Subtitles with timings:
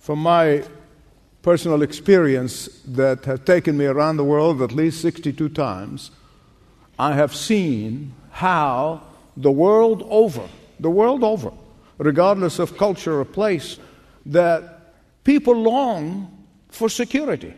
[0.00, 0.64] From my
[1.42, 6.10] personal experience that have taken me around the world at least 62 times,
[6.98, 9.02] I have seen how
[9.36, 10.48] the world over,
[10.80, 11.52] the world over,
[11.98, 13.78] regardless of culture or place,
[14.24, 17.52] that people long for security.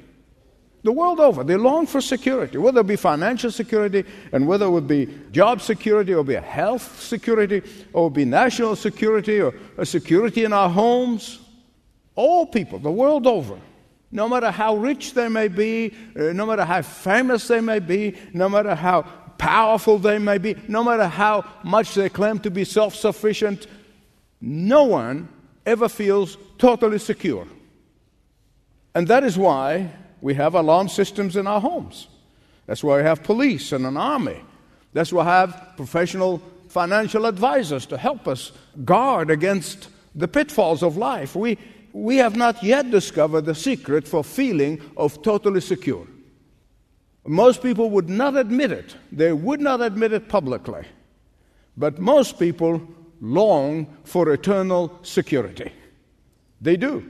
[0.82, 4.70] The world over, they long for security, whether it be financial security, and whether it
[4.70, 7.62] would be job security, or be health security,
[7.92, 11.38] or be national security, or a security in our homes.
[12.14, 13.58] All people, the world over,
[14.10, 18.16] no matter how rich they may be, uh, no matter how famous they may be,
[18.34, 19.02] no matter how
[19.38, 23.66] powerful they may be, no matter how much they claim to be self sufficient,
[24.40, 25.28] no one
[25.64, 27.46] ever feels totally secure.
[28.94, 29.90] And that is why
[30.20, 32.08] we have alarm systems in our homes.
[32.66, 34.40] That's why we have police and an army.
[34.92, 38.52] That's why we have professional financial advisors to help us
[38.84, 41.34] guard against the pitfalls of life.
[41.34, 41.58] We,
[41.92, 46.06] we have not yet discovered the secret for feeling of totally secure.
[47.26, 48.96] Most people would not admit it.
[49.12, 50.84] They would not admit it publicly.
[51.76, 52.82] But most people
[53.20, 55.72] long for eternal security.
[56.60, 57.08] They do.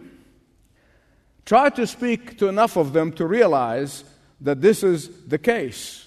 [1.45, 4.05] Try to speak to enough of them to realize
[4.41, 6.07] that this is the case.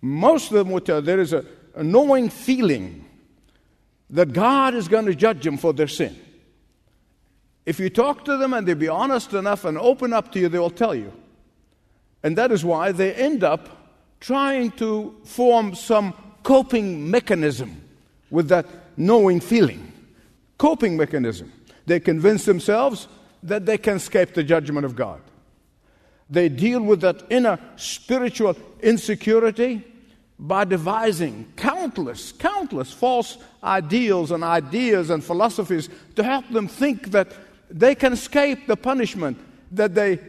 [0.00, 3.04] Most of them would tell there is a, a knowing feeling
[4.10, 6.18] that God is going to judge them for their sin.
[7.66, 10.48] If you talk to them and they be honest enough and open up to you,
[10.48, 11.12] they will tell you.
[12.22, 13.68] And that is why they end up
[14.20, 17.82] trying to form some coping mechanism
[18.30, 19.92] with that knowing feeling.
[20.58, 21.52] Coping mechanism.
[21.86, 23.08] They convince themselves
[23.42, 25.20] that they can escape the judgment of God.
[26.30, 29.84] They deal with that inner spiritual insecurity
[30.38, 37.28] by devising countless, countless false ideals and ideas and philosophies to help them think that
[37.74, 39.36] they can escape the punishment
[39.72, 40.20] that they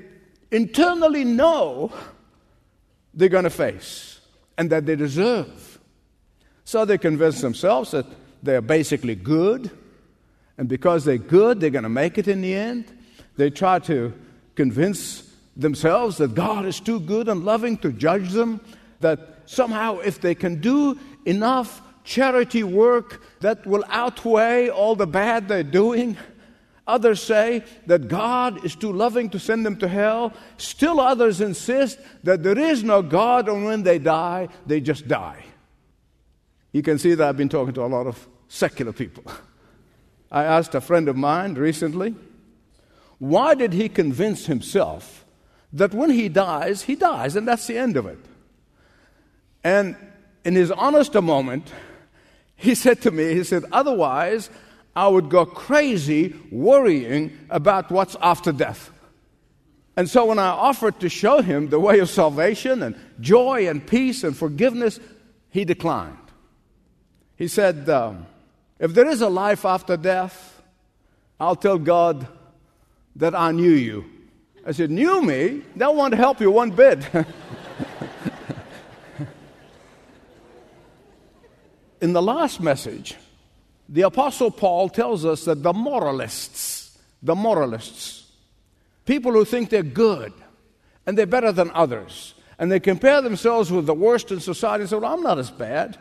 [0.50, 1.94] internally know
[3.14, 4.20] they're going to face
[4.58, 5.80] and that they deserve.
[6.64, 8.08] So they convince themselves that
[8.42, 9.70] they're basically good,
[10.58, 12.92] and because they're good, they're going to make it in the end.
[13.38, 14.12] They try to
[14.56, 18.60] convince themselves that God is too good and loving to judge them,
[19.02, 25.48] that somehow if they can do enough charity work that will outweigh all the bad
[25.48, 26.18] they're doing,
[26.88, 30.34] Others say that God is too loving to send them to hell.
[30.58, 35.44] Still others insist that there is no God, and when they die, they just die.
[36.72, 39.24] You can see that I've been talking to a lot of secular people.
[40.32, 42.14] I asked a friend of mine recently,
[43.18, 45.26] why did he convince himself
[45.74, 48.20] that when he dies, he dies, and that's the end of it?
[49.64, 49.96] And
[50.44, 51.72] in his honest moment,
[52.56, 54.50] he said to me, he said, otherwise,
[54.96, 58.92] I would go crazy worrying about what's after death.
[59.98, 63.86] And so when I offered to show him the way of salvation and joy and
[63.86, 65.00] peace and forgiveness,
[65.50, 66.18] he declined.
[67.38, 68.26] He said, um,
[68.80, 70.62] If there is a life after death,
[71.40, 72.28] I'll tell God
[73.16, 74.06] that I knew you.
[74.66, 75.62] I said, Knew me?
[75.76, 77.00] That won't help you one bit.
[82.02, 83.16] In the last message,
[83.88, 88.32] the Apostle Paul tells us that the moralists, the moralists,
[89.06, 90.34] people who think they're good
[91.06, 94.90] and they're better than others, and they compare themselves with the worst in society and
[94.90, 96.00] say, Well, I'm not as bad.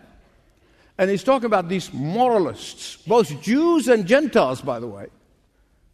[0.96, 5.08] And he's talking about these moralists, both Jews and Gentiles, by the way.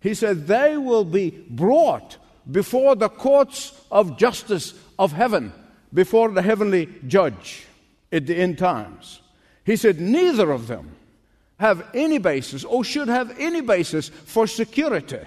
[0.01, 2.19] He said, They will be brought
[2.51, 5.53] before the courts of justice of heaven,
[5.93, 7.67] before the heavenly judge
[8.13, 9.21] at the end times.
[9.65, 10.97] He said, Neither of them
[11.61, 15.21] have any basis or should have any basis for security.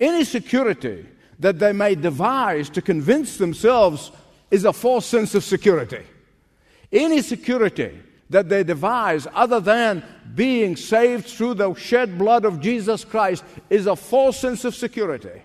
[0.00, 1.06] Any security
[1.38, 4.10] that they may devise to convince themselves
[4.50, 6.02] is a false sense of security.
[6.90, 8.00] Any security
[8.30, 10.02] that they devise other than
[10.34, 15.42] being saved through the shed blood of Jesus Christ is a false sense of security.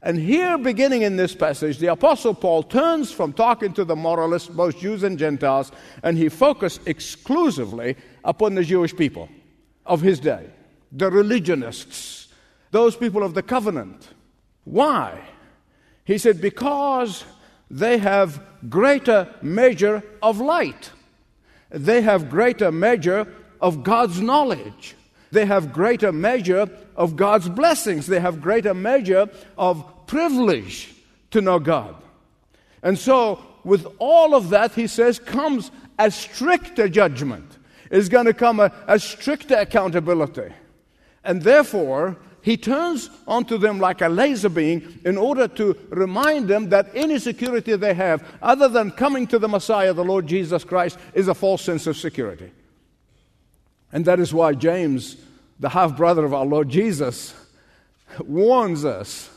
[0.00, 4.48] And here, beginning in this passage, the Apostle Paul turns from talking to the moralists,
[4.48, 5.72] both Jews and Gentiles,
[6.04, 9.28] and he focused exclusively upon the Jewish people
[9.90, 10.46] of his day,
[10.92, 12.28] the religionists,
[12.70, 14.08] those people of the covenant.
[14.62, 15.20] Why?
[16.04, 17.24] He said, because
[17.68, 20.92] they have greater measure of light.
[21.70, 23.26] They have greater measure
[23.60, 24.94] of God's knowledge.
[25.32, 28.06] They have greater measure of God's blessings.
[28.06, 29.28] They have greater measure
[29.58, 30.94] of privilege
[31.32, 31.96] to know God.
[32.82, 37.58] And so, with all of that, he says, comes a stricter judgment
[37.90, 40.52] is going to come a, a stricter accountability.
[41.24, 46.70] And therefore, he turns onto them like a laser beam in order to remind them
[46.70, 50.98] that any security they have, other than coming to the Messiah, the Lord Jesus Christ,
[51.12, 52.50] is a false sense of security.
[53.92, 55.16] And that is why James,
[55.58, 57.34] the half brother of our Lord Jesus,
[58.20, 59.28] warns us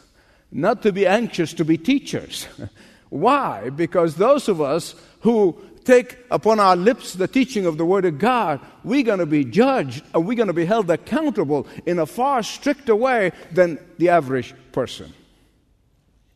[0.51, 2.47] not to be anxious to be teachers.
[3.09, 3.69] why?
[3.69, 8.17] Because those of us who take upon our lips the teaching of the Word of
[8.17, 12.05] God, we're going to be judged and we're going to be held accountable in a
[12.05, 15.13] far stricter way than the average person.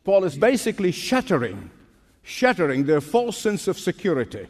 [0.04, 1.70] Paul is basically shattering,
[2.22, 4.48] shattering their false sense of security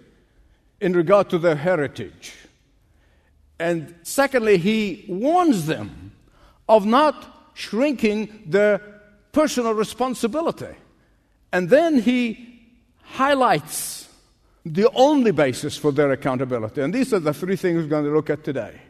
[0.80, 2.34] in regard to their heritage.
[3.58, 6.12] And secondly, he warns them
[6.68, 8.78] of not shrinking their
[9.32, 10.76] personal responsibility.
[11.52, 12.60] And then he
[13.02, 14.07] highlights
[14.64, 16.80] the only basis for their accountability.
[16.80, 18.80] And these are the three things we're going to look at today.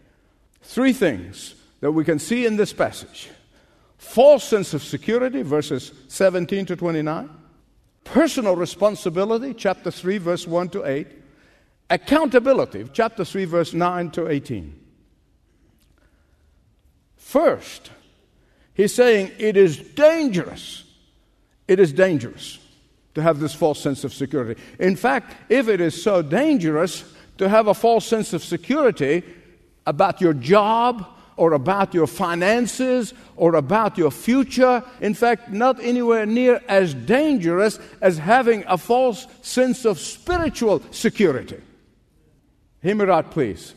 [0.62, 3.29] Three things that we can see in this passage
[3.97, 7.29] false sense of security, verses 17 to 29,
[8.05, 11.06] personal responsibility, chapter 3, verse 1 to 8,
[11.91, 14.81] accountability, chapter 3, verse 9 to 18.
[17.17, 17.91] First,
[18.73, 20.85] he's saying it is dangerous.
[21.67, 22.59] It is dangerous
[23.19, 24.61] to have this false sense of security.
[24.79, 27.03] In fact, if it is so dangerous
[27.38, 29.25] to have a false sense of security
[29.88, 31.05] about your job
[31.37, 37.81] or about your finances or about your future, in fact, not anywhere near as dangerous
[38.00, 41.61] as having a false sense of spiritual security.
[42.82, 43.75] Hear me please.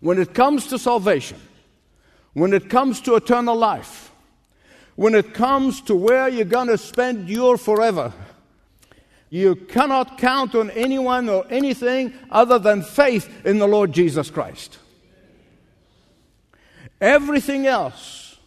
[0.00, 1.38] When it comes to salvation,
[2.32, 4.10] when it comes to eternal life,
[4.96, 8.14] when it comes to where you're going to spend your forever,
[9.34, 14.78] you cannot count on anyone or anything other than faith in the Lord Jesus Christ.
[17.00, 18.38] Everything else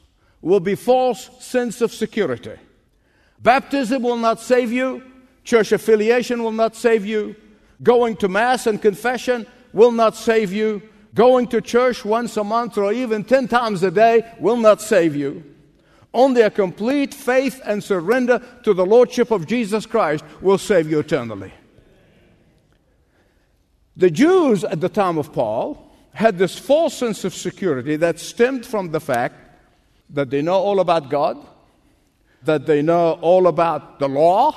[0.41, 2.55] will be false sense of security.
[3.43, 5.03] Baptism will not save you.
[5.43, 7.35] Church affiliation will not save you.
[7.83, 10.81] Going to Mass and confession will not save you.
[11.13, 15.17] Going to church once a month or even 10 times a day will not save
[15.17, 15.43] you.
[16.17, 20.97] Only a complete faith and surrender to the Lordship of Jesus Christ will save you
[20.97, 21.53] eternally.
[23.95, 28.65] The Jews at the time of Paul had this false sense of security that stemmed
[28.65, 29.35] from the fact
[30.09, 31.37] that they know all about God,
[32.41, 34.55] that they know all about the law,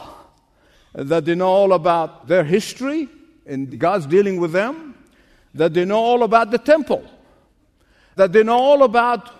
[0.95, 3.07] that they know all about their history
[3.45, 4.95] and God's dealing with them,
[5.53, 7.05] that they know all about the temple,
[8.17, 9.40] that they know all about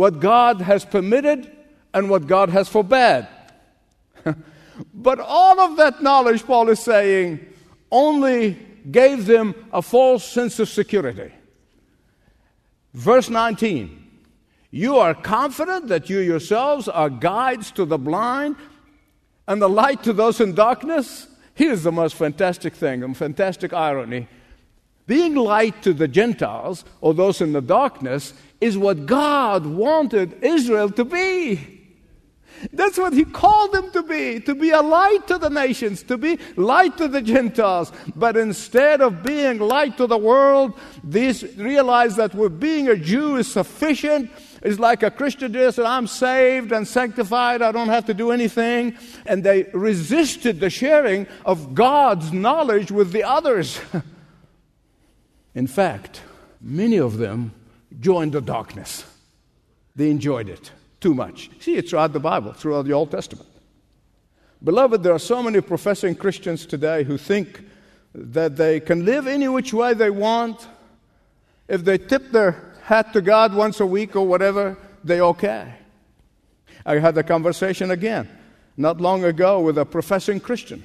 [0.00, 1.52] what God has permitted
[1.92, 3.28] and what God has forbade.
[4.94, 7.38] but all of that knowledge, Paul is saying,
[7.90, 8.56] only
[8.90, 11.30] gave them a false sense of security.
[12.94, 14.06] Verse 19
[14.70, 18.56] You are confident that you yourselves are guides to the blind
[19.46, 21.28] and the light to those in darkness.
[21.52, 24.28] Here's the most fantastic thing, a fantastic irony.
[25.06, 30.90] Being light to the Gentiles or those in the darkness is what God wanted Israel
[30.90, 31.80] to be.
[32.72, 36.18] That's what he called them to be, to be a light to the nations, to
[36.18, 37.90] be light to the Gentiles.
[38.14, 43.50] But instead of being light to the world, these realize that being a Jew is
[43.50, 44.30] sufficient.
[44.62, 48.30] It's like a Christian just said, I'm saved and sanctified, I don't have to do
[48.30, 48.96] anything.
[49.24, 53.80] And they resisted the sharing of God's knowledge with the others.
[55.54, 56.20] In fact,
[56.60, 57.52] many of them
[57.98, 59.04] joined the darkness.
[59.96, 60.70] They enjoyed it
[61.00, 61.50] too much.
[61.60, 63.48] See it throughout the Bible, throughout the Old Testament.
[64.62, 67.62] Beloved, there are so many professing Christians today who think
[68.14, 70.68] that they can live any which way they want.
[71.68, 75.74] If they tip their hat to God once a week or whatever, They're okay.
[76.84, 78.28] I had a conversation again
[78.76, 80.84] not long ago with a professing Christian.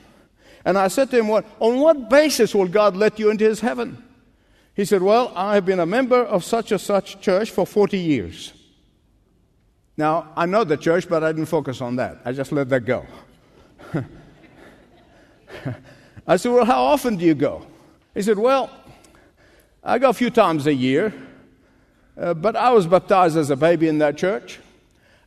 [0.63, 3.59] And I said to him, what, On what basis will God let you into his
[3.59, 4.03] heaven?
[4.75, 7.98] He said, Well, I have been a member of such and such church for 40
[7.98, 8.53] years.
[9.98, 12.22] Now, I know the church, but I didn't focus on that.
[12.25, 13.05] I just let that go.
[16.27, 17.65] I said, Well, how often do you go?
[18.13, 18.70] He said, Well,
[19.82, 21.13] I go a few times a year,
[22.17, 24.60] uh, but I was baptized as a baby in that church.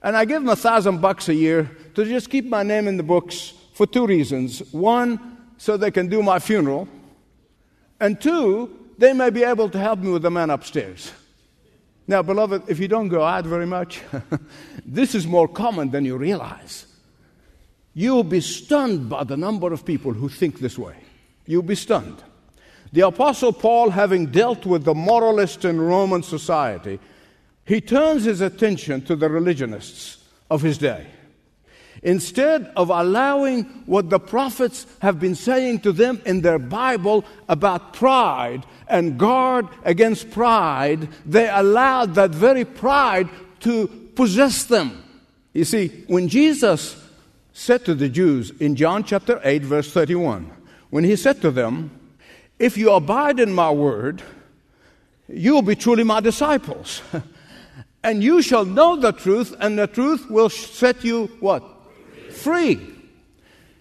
[0.03, 2.99] And I give them a thousand bucks a year to just keep my name in
[2.99, 4.61] the books for two reasons.
[4.73, 6.87] One, so they can do my funeral.
[7.99, 11.13] And two, they may be able to help me with the man upstairs.
[12.09, 14.03] Now, beloved, if you don't go out very much,
[14.85, 16.87] this is more common than you realize.
[17.95, 20.97] You'll be stunned by the number of people who think this way.
[21.47, 22.23] You'll be stunned.
[22.93, 26.99] The Apostle Paul, having dealt with the moralists in Roman society,
[27.65, 31.07] he turns his attention to the religionists of his day.
[32.03, 37.93] Instead of allowing what the prophets have been saying to them in their Bible about
[37.93, 43.29] pride and guard against pride, they allowed that very pride
[43.61, 45.03] to possess them.
[45.53, 47.05] You see, when Jesus
[47.53, 50.51] said to the Jews in John chapter 8, verse 31,
[50.91, 51.91] when he said to them,
[52.59, 54.23] If you abide in my word,
[55.29, 57.03] you will be truly my disciples.
[58.05, 61.78] and you shall know the truth, and the truth will set you what?
[62.39, 62.81] Free.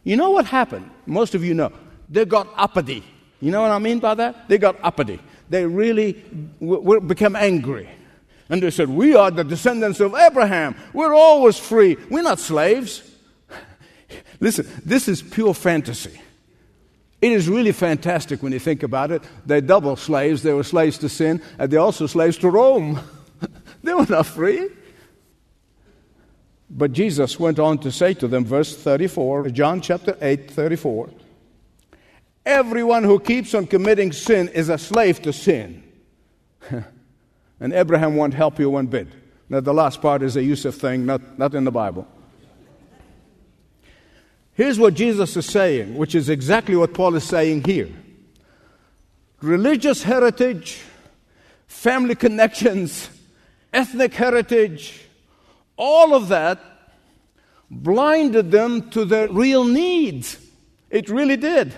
[0.04, 0.90] You know what happened?
[1.06, 1.72] Most of you know.
[2.10, 3.04] They got uppity.
[3.40, 4.48] You know what I mean by that?
[4.48, 5.20] They got uppity.
[5.50, 6.14] They really
[6.60, 7.90] w- w- became angry.
[8.50, 10.76] And they said, We are the descendants of Abraham.
[10.94, 11.98] We're always free.
[12.10, 13.04] We're not slaves.
[14.40, 16.20] Listen, this is pure fantasy.
[17.22, 19.24] It is really fantastic when you think about it.
[19.46, 20.44] They're double slaves.
[20.44, 23.00] They were slaves to sin, and they're also slaves to Rome.
[23.84, 24.70] they were not free.
[26.70, 31.10] But Jesus went on to say to them, verse 34, John chapter 8, 34,
[32.46, 35.84] Everyone who keeps on committing sin is a slave to sin.
[37.60, 39.08] and Abraham won't help you one bit.
[39.50, 42.08] Now, the last part is a Youssef thing, not, not in the Bible.
[44.54, 47.90] Here's what Jesus is saying, which is exactly what Paul is saying here
[49.42, 50.82] religious heritage,
[51.68, 53.10] family connections,
[53.72, 55.07] ethnic heritage,
[55.78, 56.60] all of that
[57.70, 60.38] blinded them to their real needs.
[60.90, 61.74] It really did.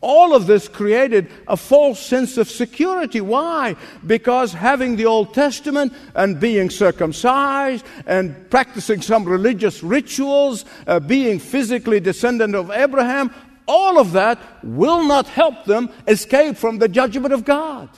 [0.00, 3.20] All of this created a false sense of security.
[3.20, 3.76] Why?
[4.06, 11.38] Because having the Old Testament and being circumcised and practicing some religious rituals, uh, being
[11.38, 13.34] physically descendant of Abraham,
[13.68, 17.90] all of that will not help them escape from the judgment of God.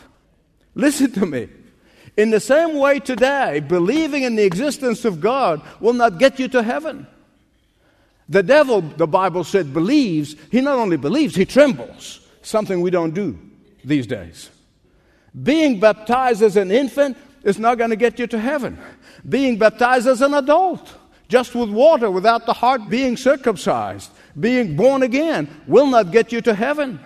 [0.74, 1.48] Listen to me.
[2.16, 6.48] In the same way today, believing in the existence of God will not get you
[6.48, 7.06] to heaven.
[8.28, 10.36] The devil, the Bible said, believes.
[10.50, 12.20] He not only believes, he trembles.
[12.42, 13.38] Something we don't do
[13.84, 14.50] these days.
[15.42, 18.78] Being baptized as an infant is not going to get you to heaven.
[19.28, 20.94] Being baptized as an adult,
[21.28, 26.40] just with water, without the heart being circumcised, being born again, will not get you
[26.42, 27.00] to heaven.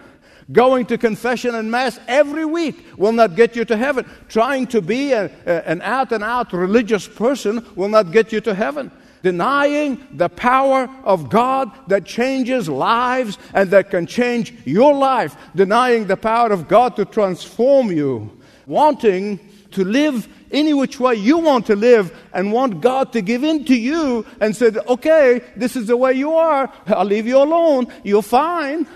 [0.50, 4.06] Going to confession and Mass every week will not get you to heaven.
[4.28, 8.40] Trying to be a, a, an out and out religious person will not get you
[8.42, 8.90] to heaven.
[9.22, 15.36] Denying the power of God that changes lives and that can change your life.
[15.54, 18.30] Denying the power of God to transform you.
[18.66, 19.40] Wanting
[19.72, 23.66] to live any which way you want to live and want God to give in
[23.66, 26.72] to you and said, okay, this is the way you are.
[26.86, 27.92] I'll leave you alone.
[28.02, 28.86] You're fine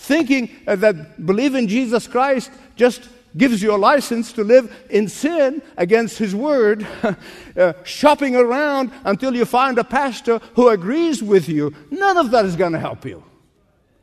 [0.00, 6.18] thinking that believing Jesus Christ just gives you a license to live in sin against
[6.18, 6.86] His Word,
[7.56, 11.74] uh, shopping around until you find a pastor who agrees with you.
[11.90, 13.22] None of that is going to help you.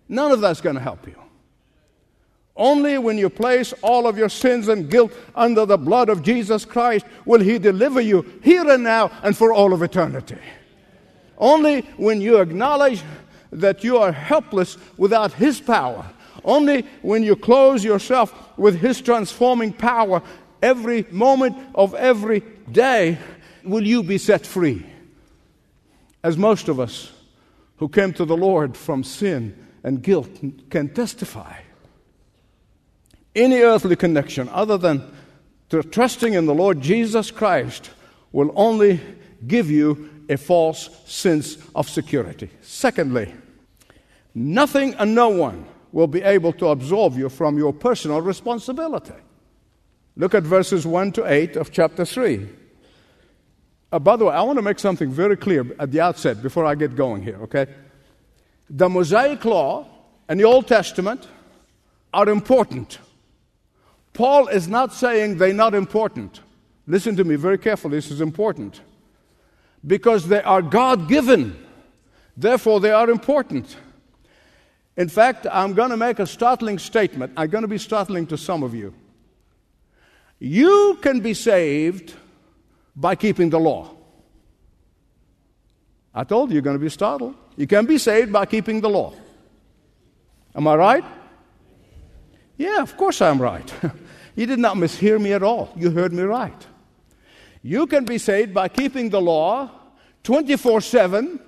[0.07, 1.15] None of that's going to help you.
[2.55, 6.63] Only when you place all of your sins and guilt under the blood of Jesus
[6.63, 10.39] Christ will He deliver you here and now and for all of eternity.
[11.37, 13.03] Only when you acknowledge
[13.51, 16.05] that you are helpless without His power.
[16.43, 20.21] Only when you close yourself with His transforming power
[20.61, 23.17] every moment of every day
[23.63, 24.85] will you be set free.
[26.23, 27.11] As most of us
[27.77, 30.29] who came to the Lord from sin and guilt
[30.69, 31.53] can testify.
[33.35, 35.03] Any earthly connection other than
[35.69, 37.91] trusting in the Lord Jesus Christ
[38.31, 38.99] will only
[39.45, 42.49] give you a false sense of security.
[42.61, 43.33] Secondly,
[44.33, 49.13] nothing and no one will be able to absolve you from your personal responsibility.
[50.15, 52.47] Look at verses 1 to 8 of chapter 3.
[53.91, 56.65] Uh, by the way, I want to make something very clear at the outset before
[56.65, 57.67] I get going here, okay?
[58.69, 59.87] The Mosaic Law
[60.27, 61.27] and the Old Testament
[62.13, 62.99] are important.
[64.13, 66.41] Paul is not saying they're not important.
[66.85, 68.81] Listen to me very carefully, this is important
[69.85, 71.57] because they are God given.
[72.35, 73.77] Therefore, they are important.
[74.95, 77.33] In fact, I'm going to make a startling statement.
[77.37, 78.93] I'm going to be startling to some of you.
[80.39, 82.13] You can be saved
[82.95, 83.91] by keeping the law.
[86.13, 87.35] I told you you're going to be startled.
[87.55, 89.13] You can be saved by keeping the law.
[90.55, 91.05] Am I right?
[92.57, 93.71] Yeah, of course I'm right.
[94.35, 95.71] you did not mishear me at all.
[95.75, 96.65] You heard me right.
[97.61, 99.69] You can be saved by keeping the law
[100.23, 101.39] 24 7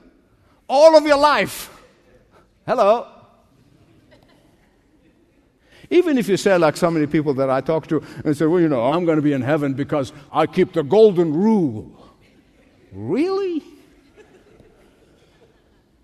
[0.68, 1.70] all of your life.
[2.66, 3.08] Hello.
[5.90, 8.62] Even if you say, like so many people that I talk to, and say, well,
[8.62, 11.92] you know, I'm going to be in heaven because I keep the golden rule.
[12.92, 13.64] Really?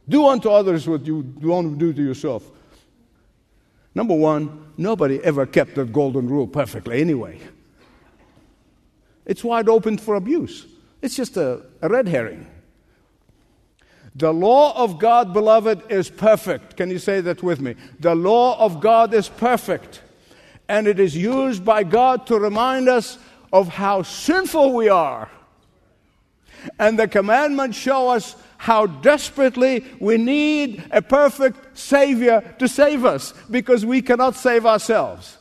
[0.10, 2.52] Do unto others what you don't do to yourself.
[3.94, 7.40] Number one, nobody ever kept the golden rule perfectly anyway.
[9.26, 10.66] It's wide open for abuse.
[11.02, 12.48] It's just a, a red herring.
[14.16, 16.78] The law of God, beloved, is perfect.
[16.78, 17.76] Can you say that with me?
[18.00, 20.02] The law of God is perfect.
[20.70, 23.18] And it is used by God to remind us
[23.52, 25.30] of how sinful we are.
[26.80, 33.34] And the commandments show us how desperately we need a perfect Savior to save us
[33.52, 35.38] because we cannot save ourselves.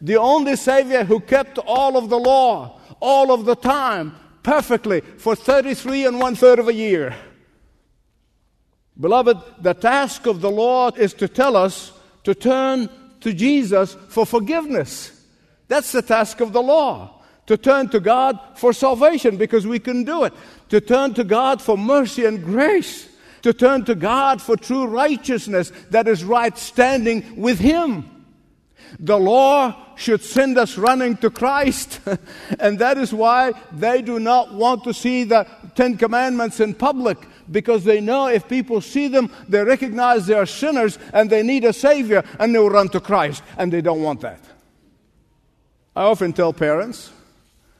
[0.00, 5.34] The only Savior who kept all of the law, all of the time, perfectly for
[5.34, 7.14] 33 and one third of a year.
[8.98, 11.92] Beloved, the task of the law is to tell us
[12.22, 12.88] to turn
[13.20, 15.26] to Jesus for forgiveness.
[15.66, 17.22] That's the task of the law.
[17.46, 20.32] To turn to God for salvation because we can do it.
[20.68, 23.08] To turn to God for mercy and grace.
[23.42, 28.11] To turn to God for true righteousness that is right standing with Him.
[28.98, 32.00] The law should send us running to Christ.
[32.58, 37.18] and that is why they do not want to see the Ten Commandments in public
[37.50, 41.64] because they know if people see them, they recognize they are sinners and they need
[41.64, 43.42] a Savior and they will run to Christ.
[43.56, 44.40] And they don't want that.
[45.94, 47.12] I often tell parents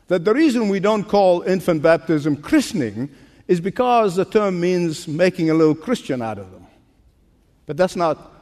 [0.08, 3.08] that the reason we don't call infant baptism christening
[3.48, 6.66] is because the term means making a little Christian out of them.
[7.66, 8.32] But that's not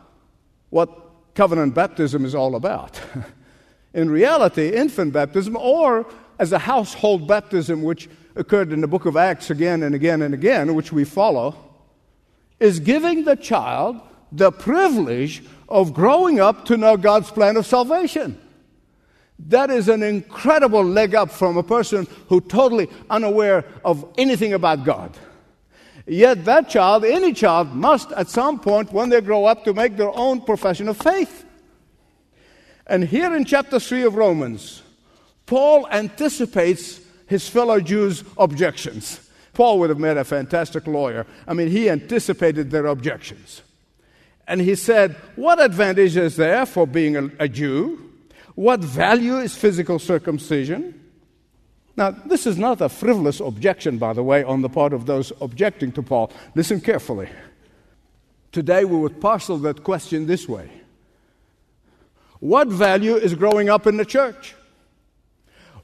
[0.71, 1.10] what
[1.41, 3.01] covenant baptism is all about.
[3.95, 6.07] in reality, infant baptism, or
[6.39, 10.35] as a household baptism, which occurred in the book of Acts again and again and
[10.35, 11.57] again, which we follow,
[12.59, 18.39] is giving the child the privilege of growing up to know God's plan of salvation.
[19.39, 24.85] That is an incredible leg up from a person who totally unaware of anything about
[24.85, 25.17] God.
[26.11, 29.97] Yet that child, any child, must at some point when they grow up to make
[29.97, 31.45] their own profession of faith.
[32.85, 34.83] And here in chapter 3 of Romans,
[35.47, 39.31] Paul anticipates his fellow Jews' objections.
[39.53, 41.27] Paul would have made a fantastic lawyer.
[41.47, 43.63] I mean, he anticipated their objections.
[44.49, 48.11] And he said, What advantage is there for being a, a Jew?
[48.57, 51.00] What value is physical circumcision?
[51.97, 55.33] Now, this is not a frivolous objection, by the way, on the part of those
[55.41, 56.33] objecting to Paul.
[56.55, 57.29] Listen carefully.
[58.53, 60.71] Today, we would parcel that question this way
[62.41, 64.55] What value is growing up in the church?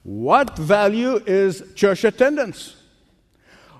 [0.03, 2.77] What value is church attendance?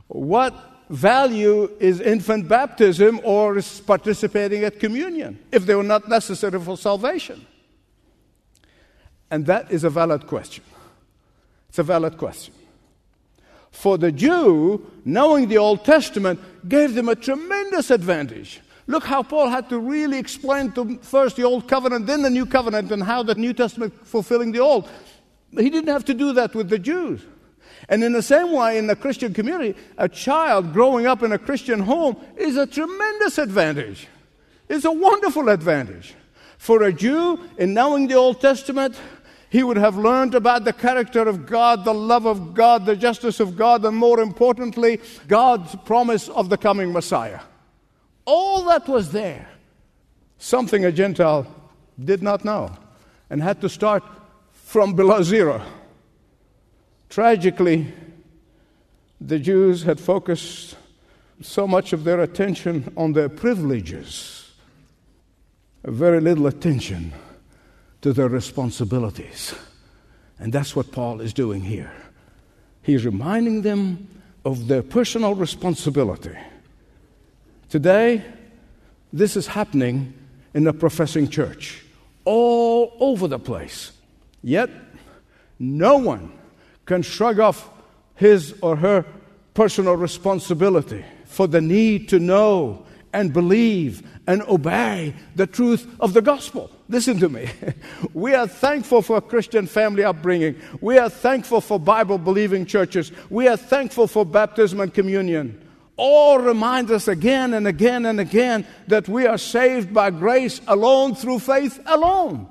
[0.09, 0.55] What
[0.89, 6.77] value is infant baptism or is participating at communion if they were not necessary for
[6.77, 7.47] salvation?
[9.31, 10.65] And that is a valid question.
[11.69, 12.55] It's a valid question.
[13.71, 18.61] For the Jew, knowing the Old Testament gave them a tremendous advantage.
[18.87, 22.47] Look how Paul had to really explain to first the Old Covenant, then the New
[22.47, 24.89] Covenant, and how the New Testament fulfilling the Old.
[25.51, 27.21] He didn't have to do that with the Jews.
[27.89, 31.39] And in the same way, in the Christian community, a child growing up in a
[31.39, 34.09] Christian home is a tremendous advantage.
[34.69, 36.15] It's a wonderful advantage.
[36.59, 38.97] For a Jew, in knowing the Old Testament,
[39.57, 43.41] he would have learned about the character of God, the love of God, the justice
[43.41, 47.41] of God, and more importantly, God's promise of the coming Messiah.
[48.27, 49.49] All that was there.
[50.37, 51.47] Something a Gentile
[51.99, 52.77] did not know
[53.31, 54.03] and had to start
[54.53, 55.63] from below zero.
[57.09, 57.95] Tragically,
[59.23, 60.77] the Jews had focused
[61.41, 64.53] so much of their attention on their privileges,
[65.83, 67.15] very little attention
[68.07, 69.53] to their responsibilities.
[70.39, 71.91] And that's what Paul is doing here.
[72.81, 74.07] He's reminding them
[74.45, 76.39] of their personal responsibility.
[77.69, 78.25] Today,
[79.13, 80.15] this is happening
[80.55, 81.83] in the professing church
[82.25, 83.91] all over the place.
[84.41, 84.71] Yet,
[85.59, 86.31] no one
[86.85, 87.69] can shrug off
[88.15, 89.05] his or her
[89.53, 96.21] personal responsibility for the need to know and believe and obey the truth of the
[96.21, 96.71] gospel.
[96.91, 97.49] Listen to me.
[98.13, 100.57] We are thankful for Christian family upbringing.
[100.81, 103.11] We are thankful for Bible believing churches.
[103.31, 105.63] We are thankful for baptism and communion.
[105.97, 111.15] All remind us again and again and again that we are saved by grace alone
[111.15, 112.47] through faith alone.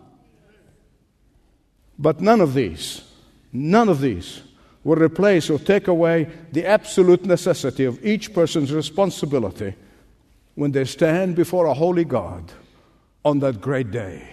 [2.00, 3.04] But none of these,
[3.54, 4.42] none of these
[4.84, 9.76] will replace or take away the absolute necessity of each person's responsibility
[10.56, 12.52] when they stand before a holy God
[13.24, 14.28] on that great day.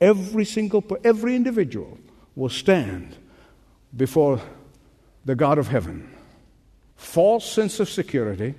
[0.00, 1.98] Every single, every individual
[2.34, 3.16] will stand
[3.96, 4.40] before
[5.24, 6.08] the God of heaven.
[6.96, 8.54] False sense of security,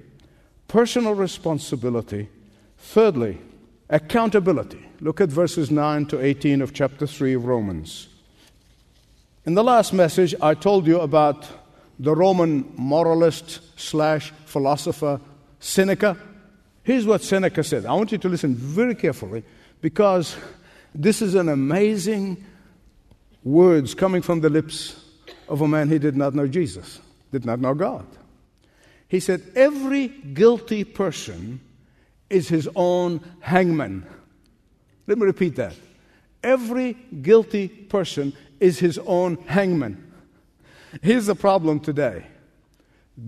[0.67, 2.29] personal responsibility.
[2.77, 3.39] Thirdly,
[3.89, 4.85] accountability.
[4.99, 8.07] Look at verses 9 to 18 of chapter 3 of Romans.
[9.45, 11.47] In the last message, I told you about
[11.99, 15.21] the Roman moralist slash philosopher
[15.59, 16.17] Seneca.
[16.87, 17.85] Here's what Seneca said.
[17.85, 19.43] I want you to listen very carefully
[19.81, 20.37] because
[20.95, 22.45] this is an amazing
[23.43, 25.03] words coming from the lips
[25.49, 28.05] of a man who did not know Jesus, did not know God.
[29.09, 31.59] He said, Every guilty person
[32.29, 34.07] is his own hangman.
[35.07, 35.75] Let me repeat that.
[36.41, 40.09] Every guilty person is his own hangman.
[41.01, 42.27] Here's the problem today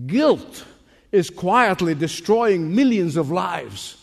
[0.05, 0.63] guilt
[1.11, 3.97] is quietly destroying millions of lives.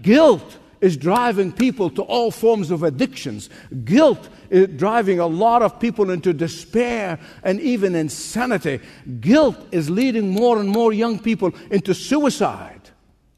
[0.00, 3.48] Guilt is driving people to all forms of addictions.
[3.84, 8.80] Guilt is driving a lot of people into despair and even insanity.
[9.20, 12.80] Guilt is leading more and more young people into suicide.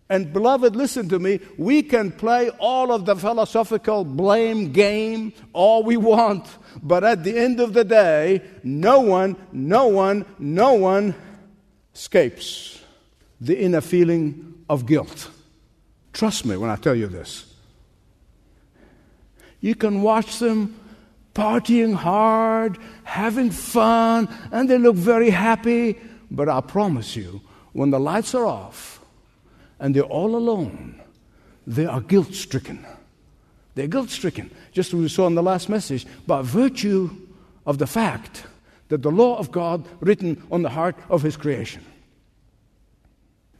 [0.09, 1.41] And, beloved, listen to me.
[1.57, 6.47] We can play all of the philosophical blame game all we want,
[6.83, 11.15] but at the end of the day, no one, no one, no one
[11.95, 12.84] escapes
[13.41, 15.31] the inner feeling of guilt.
[16.13, 17.53] Trust me when I tell you this.
[19.61, 20.79] You can watch them
[21.35, 25.99] partying hard, having fun, and they look very happy,
[26.31, 27.41] but I promise you,
[27.73, 29.01] when the lights are off
[29.81, 31.01] and they're all alone,
[31.67, 32.87] they are guilt stricken.
[33.75, 37.11] They're guilt stricken, just as we saw in the last message, by virtue
[37.67, 38.45] of the fact
[38.89, 41.85] that the law of God written on the heart of His creation.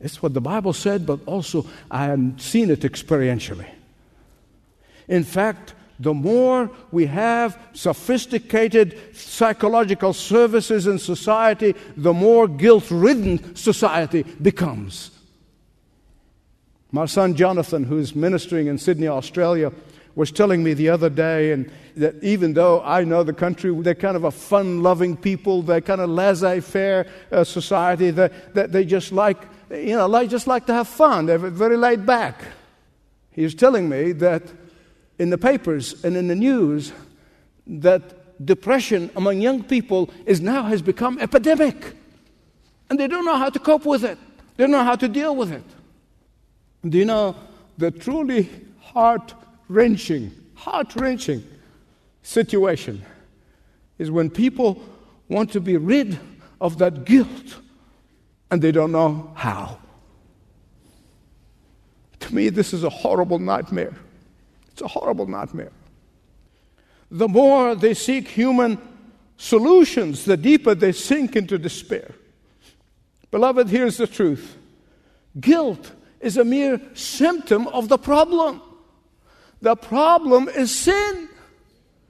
[0.05, 3.67] It's what the Bible said, but also I have seen it experientially.
[5.09, 13.57] In fact, the more we have sophisticated psychological services in society, the more guilt ridden
[13.57, 15.11] society becomes.
[16.93, 19.73] My son Jonathan, who's ministering in Sydney, Australia,
[20.17, 23.95] was telling me the other day and that even though I know the country, they're
[23.95, 28.85] kind of a fun loving people, they're kind of laissez faire uh, society, that they
[28.85, 29.39] just like,
[29.75, 31.27] you know, like, just like to have fun.
[31.27, 32.43] They're very laid back.
[33.31, 34.43] He was telling me that
[35.19, 36.93] in the papers and in the news
[37.67, 41.95] that depression among young people is now has become epidemic.
[42.91, 44.19] And they don't know how to cope with it.
[44.57, 45.65] They don't know how to deal with it.
[46.89, 47.35] Do you know
[47.79, 49.35] the truly heart
[49.69, 51.43] wrenching, heart wrenching
[52.23, 53.05] situation
[53.99, 54.83] is when people
[55.29, 56.19] want to be rid
[56.61, 57.57] of that guilt
[58.55, 59.79] and they don't know how.
[62.21, 63.97] To me, this is a horrible nightmare.
[64.71, 65.73] It's a horrible nightmare.
[67.11, 68.79] The more they seek human
[69.39, 72.15] solutions, the deeper they sink into despair.
[73.33, 74.57] Beloved, here's the truth
[75.41, 75.91] guilt
[76.21, 78.63] is a mere symptom of the problem.
[79.63, 81.29] The problem is sin.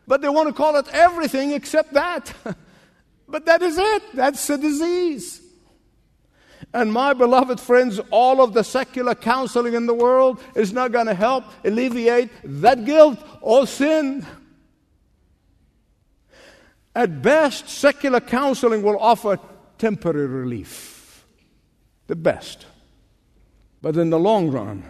[0.07, 2.35] But they want to call it everything except that.
[3.27, 4.03] but that is it.
[4.13, 5.41] That's a disease.
[6.75, 11.07] And my beloved friends, all of the secular counseling in the world is not going
[11.07, 14.27] to help alleviate that guilt or sin.
[16.97, 19.39] At best, secular counseling will offer
[19.79, 21.25] temporary relief.
[22.09, 22.67] The best.
[23.81, 24.83] But in the long run,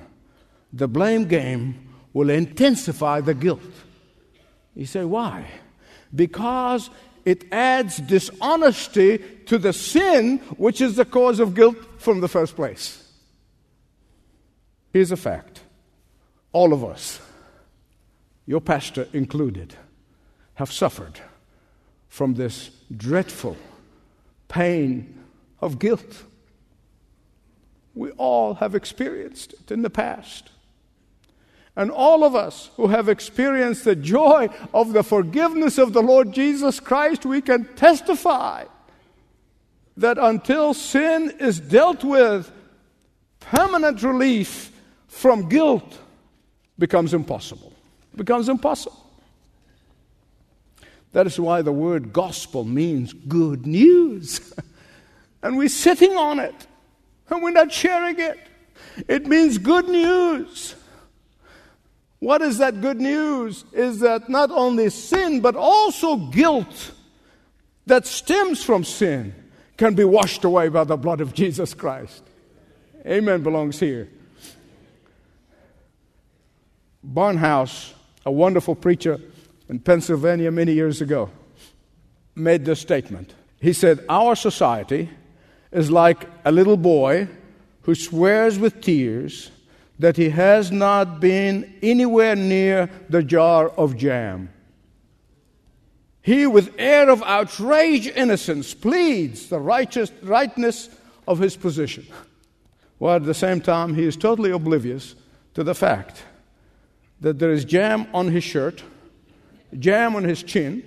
[0.72, 3.60] the blame game will intensify the guilt.
[4.74, 5.46] You say, why?
[6.14, 6.88] Because
[7.24, 12.56] it adds dishonesty to the sin which is the cause of guilt from the first
[12.56, 13.00] place.
[14.92, 15.60] Here's a fact
[16.52, 17.20] all of us,
[18.46, 19.74] your pastor included,
[20.54, 21.20] have suffered
[22.08, 23.56] from this dreadful
[24.46, 25.24] pain
[25.60, 26.22] of guilt.
[27.94, 30.50] We all have experienced it in the past.
[31.76, 36.32] And all of us who have experienced the joy of the forgiveness of the Lord
[36.32, 38.64] Jesus Christ, we can testify
[39.96, 42.50] that until sin is dealt with,
[43.40, 44.70] permanent relief
[45.08, 45.98] from guilt
[46.78, 47.72] becomes impossible.
[48.12, 49.00] It becomes impossible.
[51.12, 54.52] That is why the word gospel means good news.
[55.42, 56.66] and we're sitting on it,
[57.30, 58.38] and we're not sharing it.
[59.08, 60.74] It means good news.
[62.24, 63.66] What is that good news?
[63.74, 66.92] Is that not only sin, but also guilt
[67.84, 69.34] that stems from sin
[69.76, 72.22] can be washed away by the blood of Jesus Christ.
[73.06, 74.08] Amen belongs here.
[77.06, 77.92] Barnhouse,
[78.24, 79.20] a wonderful preacher,
[79.68, 81.30] in Pennsylvania many years ago
[82.34, 83.34] made this statement.
[83.60, 85.10] He said, Our society
[85.70, 87.28] is like a little boy
[87.82, 89.50] who swears with tears
[89.98, 94.50] that he has not been anywhere near the jar of jam.
[96.20, 100.88] He, with air of outraged innocence, pleads the righteous, rightness
[101.28, 102.06] of his position,
[102.98, 105.14] while at the same time he is totally oblivious
[105.52, 106.22] to the fact
[107.20, 108.82] that there is jam on his shirt,
[109.78, 110.82] jam on his chin,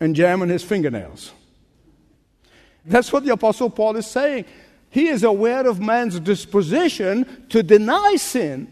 [0.00, 1.32] and jam on his fingernails.
[2.84, 4.44] That's what the Apostle Paul is saying.
[4.92, 8.70] He is aware of man's disposition to deny sin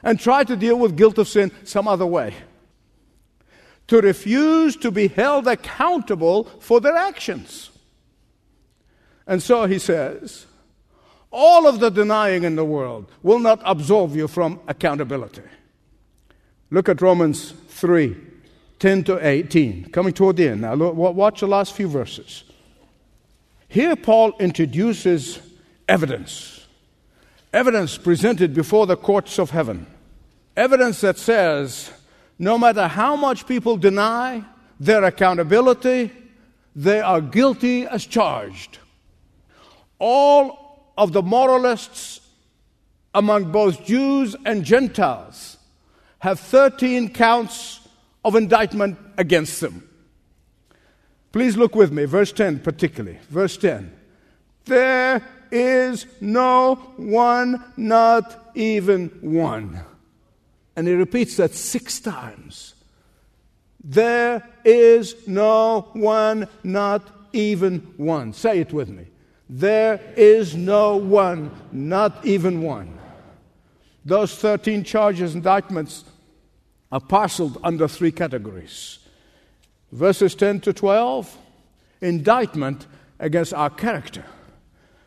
[0.00, 2.32] and try to deal with guilt of sin some other way
[3.88, 7.70] to refuse to be held accountable for their actions.
[9.26, 10.46] And so he says,
[11.32, 15.42] all of the denying in the world will not absolve you from accountability.
[16.70, 18.16] Look at Romans 3
[18.78, 20.60] 10 to 18, coming toward the end.
[20.60, 22.44] Now, watch the last few verses.
[23.68, 25.40] Here, Paul introduces
[25.88, 26.66] evidence,
[27.52, 29.86] evidence presented before the courts of heaven,
[30.56, 31.90] evidence that says
[32.38, 34.44] no matter how much people deny
[34.78, 36.12] their accountability,
[36.74, 38.78] they are guilty as charged.
[39.98, 42.20] All of the moralists
[43.14, 45.56] among both Jews and Gentiles
[46.18, 47.80] have 13 counts
[48.24, 49.85] of indictment against them.
[51.36, 53.18] Please look with me, verse 10 particularly.
[53.28, 53.92] Verse 10.
[54.64, 59.82] There is no one, not even one.
[60.76, 62.72] And he repeats that six times.
[63.84, 68.32] There is no one, not even one.
[68.32, 69.04] Say it with me.
[69.50, 72.98] There is no one, not even one.
[74.06, 76.06] Those 13 charges, indictments,
[76.90, 79.00] are parceled under three categories.
[79.92, 81.36] Verses 10 to 12,
[82.00, 82.86] indictment
[83.18, 84.24] against our character.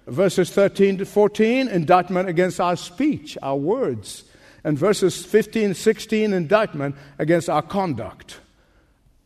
[0.08, 4.24] Verses 13 to 14, indictment against our speech, our words
[4.64, 8.40] and verses 15, 16, indictment against our conduct.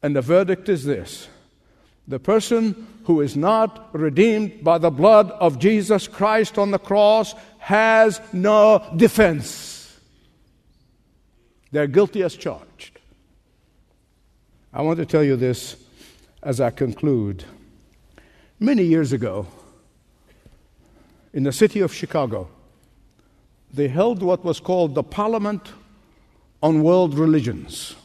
[0.02, 1.28] And the verdict is this
[2.08, 7.34] the person who is not redeemed by the blood of Jesus Christ on the cross
[7.60, 10.00] has no defense.
[11.72, 12.93] They're guilty as charged.
[14.76, 15.76] I want to tell you this
[16.42, 17.44] as I conclude.
[18.60, 19.46] Many years ago,
[21.32, 22.50] in the city of Chicago,
[23.72, 25.74] they held what was called the Parliament
[26.64, 27.96] on World Religions.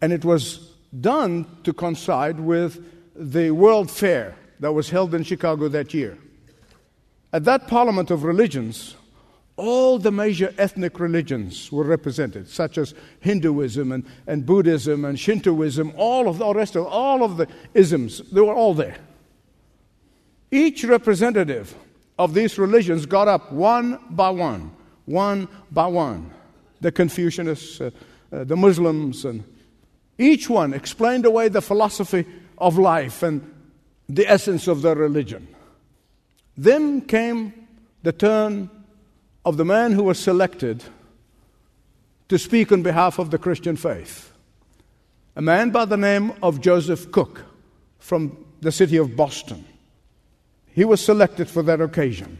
[0.00, 5.68] And it was done to coincide with the World Fair that was held in Chicago
[5.68, 6.18] that year.
[7.32, 8.96] At that Parliament of Religions,
[9.58, 15.92] all the major ethnic religions were represented, such as Hinduism and, and Buddhism and Shintoism,
[15.96, 18.96] all of the rest of all of the isms, they were all there.
[20.50, 21.74] Each representative
[22.18, 24.70] of these religions got up one by one,
[25.06, 26.30] one by one.
[26.80, 27.90] The Confucianists, uh,
[28.34, 29.42] uh, the Muslims, and
[30.16, 32.24] each one explained away the philosophy
[32.56, 33.52] of life and
[34.08, 35.48] the essence of their religion.
[36.56, 37.52] Then came
[38.04, 38.70] the turn
[39.48, 40.84] of the man who was selected
[42.28, 44.30] to speak on behalf of the Christian faith.
[45.36, 47.46] A man by the name of Joseph Cook
[47.98, 49.64] from the city of Boston.
[50.66, 52.36] He was selected for that occasion.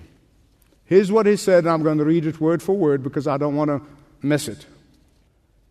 [0.85, 3.39] Here's what he said, and I'm going to read it word for word because I
[3.39, 3.81] don't want to
[4.21, 4.67] miss it.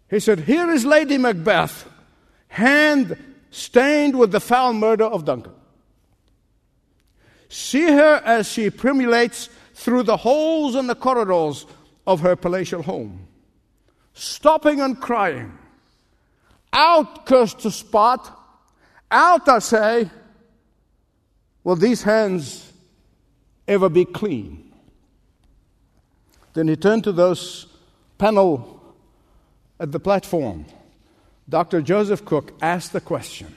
[0.09, 1.87] He said, Here is Lady Macbeth,
[2.47, 3.15] hand
[3.51, 5.53] stained with the foul murder of Duncan.
[7.47, 11.67] See her as she perambulates through the holes in the corridors
[12.07, 13.27] of her palatial home,
[14.15, 15.55] stopping and crying,
[16.73, 18.27] Out, cursed to spot!
[19.11, 20.09] Out, I say!
[21.63, 22.73] Will these hands
[23.67, 24.73] ever be clean?
[26.53, 27.67] Then he turned to those
[28.17, 28.81] panel
[29.79, 30.65] at the platform.
[31.47, 31.83] Dr.
[31.83, 33.55] Joseph Cook asked the question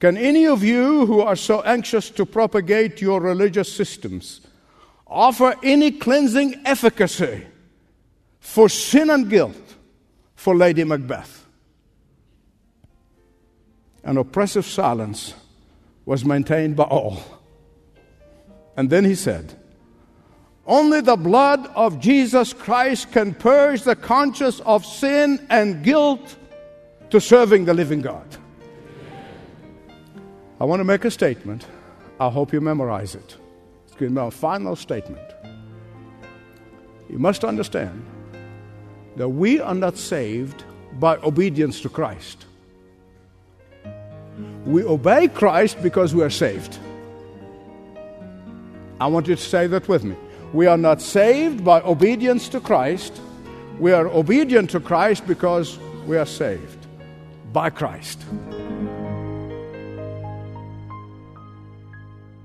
[0.00, 4.40] Can any of you who are so anxious to propagate your religious systems
[5.14, 7.46] offer any cleansing efficacy
[8.40, 9.56] for sin and guilt
[10.34, 11.46] for Lady Macbeth?
[14.02, 15.34] An oppressive silence
[16.04, 17.22] was maintained by all.
[18.76, 19.54] And then he said,
[20.66, 26.36] Only the blood of Jesus Christ can purge the conscience of sin and guilt
[27.10, 28.26] to serving the living God.
[30.60, 31.66] I want to make a statement.
[32.20, 33.36] I hope you memorize it.
[33.96, 35.22] Going to my final statement.
[37.08, 38.04] You must understand
[39.16, 42.46] that we are not saved by obedience to Christ.
[44.66, 46.78] We obey Christ because we are saved.
[49.00, 50.16] I want you to say that with me.
[50.52, 53.20] We are not saved by obedience to Christ.
[53.78, 56.86] We are obedient to Christ because we are saved
[57.52, 58.24] by Christ.